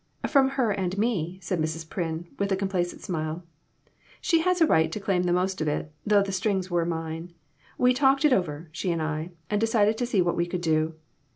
[0.27, 1.87] "From her and me," said Mrs.
[1.87, 3.43] Pryn, with a complacent smile;
[4.19, 7.33] "she has a right to claim the most of it; though the strings were mine.
[7.77, 10.95] We talked it over, she and I, and decided to see what we could do.